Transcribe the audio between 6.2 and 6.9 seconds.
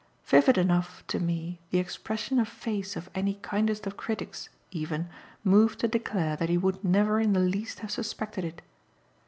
that he would